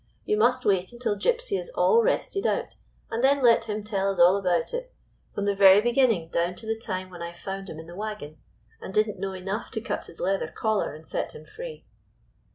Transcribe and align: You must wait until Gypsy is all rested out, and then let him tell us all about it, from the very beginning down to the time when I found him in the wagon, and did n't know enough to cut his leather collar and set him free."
You 0.25 0.35
must 0.35 0.65
wait 0.65 0.91
until 0.91 1.15
Gypsy 1.15 1.59
is 1.59 1.69
all 1.75 2.01
rested 2.01 2.47
out, 2.47 2.75
and 3.11 3.23
then 3.23 3.43
let 3.43 3.65
him 3.65 3.83
tell 3.83 4.09
us 4.09 4.17
all 4.19 4.35
about 4.35 4.73
it, 4.73 4.91
from 5.35 5.45
the 5.45 5.53
very 5.55 5.79
beginning 5.79 6.29
down 6.29 6.55
to 6.55 6.65
the 6.65 6.75
time 6.75 7.11
when 7.11 7.21
I 7.21 7.33
found 7.33 7.69
him 7.69 7.77
in 7.77 7.85
the 7.85 7.95
wagon, 7.95 8.37
and 8.81 8.91
did 8.95 9.07
n't 9.07 9.19
know 9.19 9.33
enough 9.33 9.69
to 9.69 9.79
cut 9.79 10.05
his 10.07 10.19
leather 10.19 10.47
collar 10.47 10.91
and 10.95 11.05
set 11.05 11.33
him 11.33 11.45
free." 11.45 11.85